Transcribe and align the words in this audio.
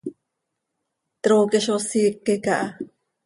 Trooqui 1.23 1.59
zo 1.65 1.75
siique 1.87 2.33
caha. 2.45 2.67